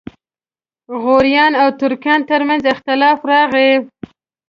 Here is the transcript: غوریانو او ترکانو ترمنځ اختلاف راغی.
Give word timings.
غوریانو 1.01 1.57
او 1.63 1.69
ترکانو 1.79 2.27
ترمنځ 2.29 2.63
اختلاف 2.73 3.19
راغی. 3.31 3.71